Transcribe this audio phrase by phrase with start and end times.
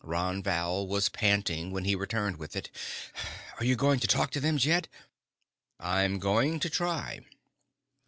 [0.03, 2.71] Ron Val was panting when he returned with it.
[3.59, 4.87] "Are you going to talk to them, Jed?"
[5.79, 7.19] "I'm going to try."